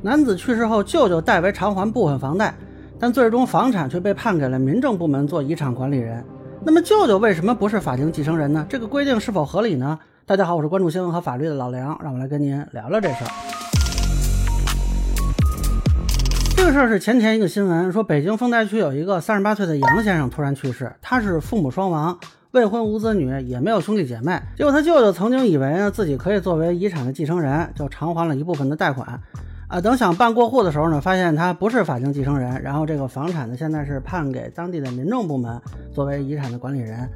[0.00, 2.54] 男子去世后，舅舅代为偿还部分房贷，
[3.00, 6.24] 但最终房产却被判给了民政部门做遗产管理人。
[6.64, 8.64] 那么舅舅为什么不是法定继承人呢？
[8.68, 9.98] 这个规定是否合理呢？
[10.24, 13.30] 大家好，我是关注新闻和法律的老梁，让我来跟您聊聊这事儿。
[16.56, 22.16] 这个事儿是前天一个新闻，说北京丰台区有一个三十八岁的杨先生突然去世，他是父母双亡。
[22.52, 24.40] 未婚无子女，也没有兄弟姐妹。
[24.56, 29.20] 结果他舅舅曾经以为呢自己可以作为遗产的继承人，就偿还了一部分的贷款。
[29.68, 32.60] 啊，等想办过户的时候呢，发现他不是法定继承人。
[32.62, 35.60] 然后这个房产呢，现在是判给当地的民政部门
[35.92, 37.08] 作为遗产的管理人。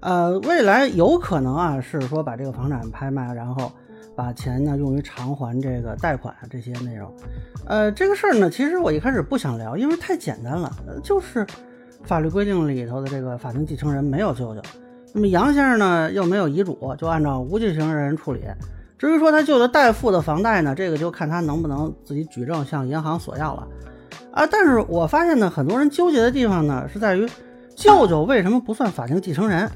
[0.00, 3.70] 呃，未来有可能啊，是说把这个房产拍卖，然后
[4.16, 7.10] 把钱呢用于偿还这个贷款这些内容。
[7.66, 10.70] 呃，这个事儿呢，其实我一开始不想聊，因为太简单了，
[11.02, 11.46] 就是。
[12.02, 14.62] 法律规定里头的这个法定继承人没有舅舅，
[15.12, 18.40] 那么杨先生呢又没有遗嘱，就按照无继承人处理。
[19.00, 23.66] 至于说他舅舅代付的房贷呢，这个就看他能不能自己举证向银行索要了。
[24.30, 27.26] 啊，但是我发现呢，很多人纠结的地方呢是在于
[27.74, 29.66] 舅舅为什么不算法定继承人？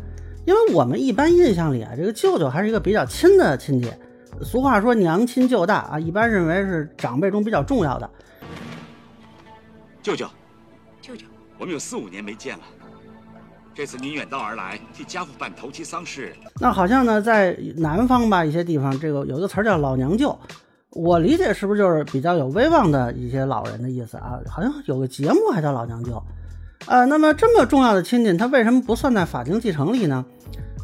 [0.44, 3.91] 因为我们一般印象里啊，这个舅舅还是一个比较亲的亲戚。
[4.42, 8.11] 俗话说娘亲舅大啊，一般认为是长辈中比较重要的。
[10.03, 10.28] 舅舅。
[11.00, 11.25] 舅舅
[11.59, 12.64] 我们有四五年没见了，
[13.75, 20.39] 这次您远道而来替家父办头七丧事，那好像呢，在南方吧，一些地方，这个有一个词儿叫老娘舅，
[20.91, 24.39] 我理解是不是就是比较有威望的一些老人的意思啊？
[24.48, 26.22] 好像有个节目还叫老娘舅，
[26.86, 30.25] 啊，那么这么重要的亲戚，他为什么不算在法定继承里呢？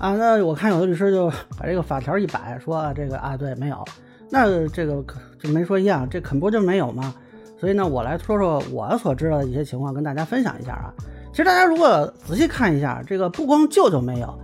[0.01, 3.85] 啊，那我看有的律师就把这个法条一摆，说这个啊，对，没有，
[4.29, 5.01] 那这个
[5.41, 7.15] 就没说一样，这肯不就没有吗？
[7.61, 10.93] 所以呢，我来说说我所知道的一些情况，跟大家分享一下啊。
[11.31, 14.39] 其实大家如果仔细看一下，这个不光舅舅没有，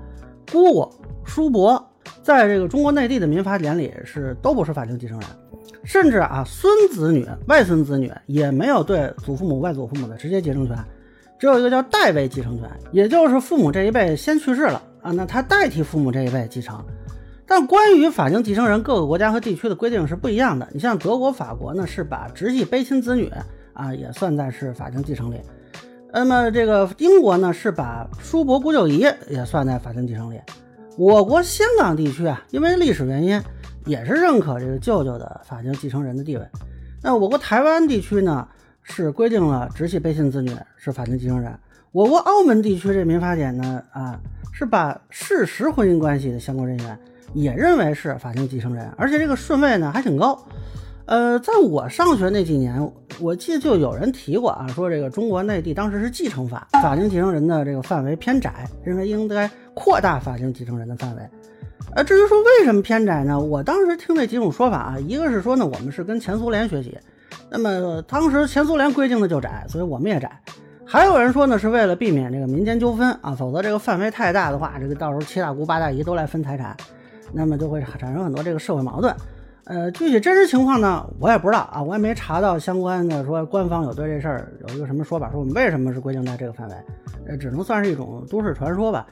[0.51, 0.91] 姑姑、
[1.25, 1.85] 叔伯，
[2.23, 5.29] 在这个中国内地的民法典里是都不是法定继承人，
[5.85, 10.77] 甚至啊，孙子女、外孙子女也没有对祖父母、外祖父母的直接继承权，
[11.39, 16.83] 只有一个叫代位继承权，也就是父母这一辈先去世了啊，那他代替父母这一辈继承。
[17.49, 20.69] 但关于法定继承人，各个国家和地区的规定是不一样的。
[20.73, 23.33] 你像德国、法国呢，是把直系卑亲子女
[23.73, 25.41] 啊也算在是法定继承里。
[26.13, 30.41] 那么这个英国呢，是把叔伯姑舅姨也算在法定继承里。
[30.97, 33.41] 我国香港地区啊，因为历史原因，
[33.85, 36.47] 也是认可这个舅舅的法定继承人的地位。
[37.03, 38.49] 那我国台湾地区呢，
[38.83, 41.53] 是规定了直系卑亲子女是法定继承人。
[41.93, 44.19] 我国澳门地区这民法典呢，啊，
[44.53, 46.99] 是把事实婚姻关系的相关人员。
[47.35, 50.41] 也认为是法定继承人，而且这个顺位呢还挺高。
[51.07, 61.23] 呃，在我上学那几年，我记得就有人提过啊，说这个中国内地当时是继承法，法定继承人的这个范围偏窄，认为应该扩大法定继承人的范围。
[61.95, 63.39] 呃，至于说为什么偏窄呢？
[63.39, 66.99] 我当时听那几种说法啊，一个是说呢，我们是跟前苏联学习，
[67.49, 70.41] 那么当时前苏联规定的就窄，所以我们也窄。
[70.85, 76.77] 还有人说呢，是为了避免这个民间纠纷啊，否则这个范围太大的话，这个到时候七大姑八大姨都来分财产。
[77.33, 79.15] 那么就会产生很多这个社会矛盾，
[79.67, 86.75] 呃，具体真实情况呢，我也不知道啊，我也没查到相关的说官方有对这事儿有一个什么说法，说我们为什么是规定在这个范围，
[87.27, 89.05] 呃，只能算是一种都市传说吧，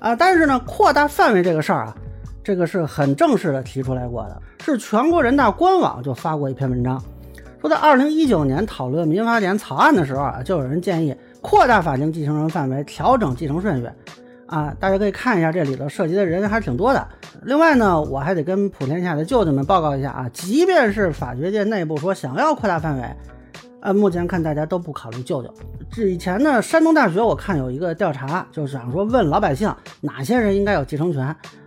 [0.00, 1.96] 啊，但是呢，扩大范围这个事儿啊，
[2.42, 7.00] 这个是很正式的提出来过的，是全国人大官网就发过一篇文章，
[7.60, 13.88] 说在二零一九年讨论民法典草案的时候啊，就有人建议扩大法定继承人范围，调整继承顺序。
[14.50, 17.06] 啊，大家可以看一下，这里头涉及的人还是挺多的。
[17.42, 23.04] 另外呢，我还得跟普天下的舅舅们报告一下啊，即便是法学界内部说想要扩大范围，
[23.80, 25.54] 呃，目前看大家都不考虑舅舅。
[25.88, 31.24] 这以前呢，山东大学我看有一个调查，就是想说问老百姓哪些人应该有继承权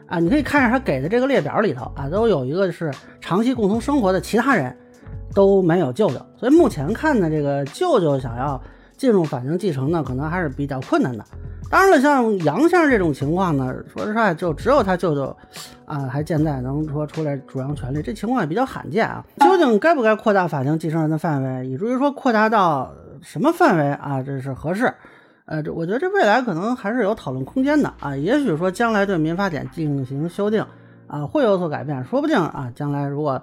[0.07, 4.75] 啊，你可以看一下他给的这个列表里头啊，都有一个是长期共同生活的其他人
[5.33, 8.61] 都没有舅舅，所以目前看呢，这个舅舅想要
[8.97, 11.23] 进入法定继承呢，可能还是比较困难的。
[11.73, 15.35] 当然了，像杨先生这种情况呢，说实话，就只有他舅舅，
[15.85, 19.25] 啊，还健在，能说出来主张权利，这情况也比较罕见啊。
[19.39, 22.93] 究竟该不该扩大法定继承人的范围，以至于说扩大到
[23.23, 24.21] 什么范围啊？
[24.21, 24.93] 这是合适？
[25.45, 28.15] 呃，这我觉得这未来可能还是有讨论空间的啊。
[28.15, 30.63] 也许说将来对民法典进行修订
[31.07, 33.41] 啊，会有所改变，说不定啊，将来如果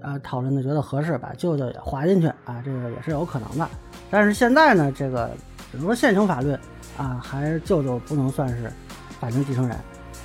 [0.00, 3.68] 啊讨论的觉得合适，把舅舅也划进去啊，这个也是有可能的。
[4.12, 5.28] 但是现在呢，这个
[5.72, 6.56] 只能说现行法律。
[6.96, 8.72] 啊，还是舅舅不能算是
[9.20, 9.76] 法定继承人。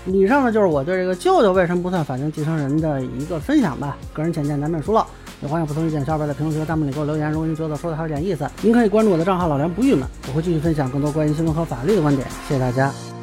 [0.05, 3.97] 以上呢就是我对这个舅舅为什么不算法定继承人的一个分享吧。
[4.13, 5.05] 个人浅见难免疏漏，
[5.41, 7.29] 有欢迎不同意见小伙伴在评论区和弹幕里给我留言。
[7.31, 12.27] 如果您觉得说的还有点意思，您可以关注我的账号老梁不郁闷，我会继续分享更多关于新闻和法律的观点。
[12.47, 13.18] 谢谢大家。